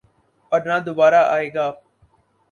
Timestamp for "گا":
1.53-1.65